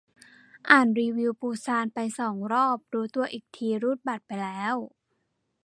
[0.71, 4.75] อ่านรีวิวปูซานไปสองรอบ รู้ตัวอีกทีรูดบัตรไปแล้ว